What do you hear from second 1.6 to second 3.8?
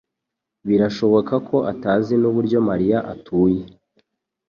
atazi nuburyo Mariya atuye.